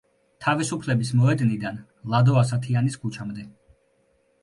თავისუფლების 0.45 1.11
მოედნიდან 1.19 1.79
ლადო 2.15 2.41
ასათიანის 2.43 3.01
ქუჩამდე. 3.07 3.51